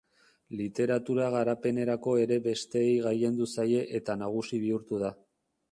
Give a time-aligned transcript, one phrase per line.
[0.61, 5.19] Literatura garapenerako ere besteei gailendu zaie eta nagusi bihurtu da.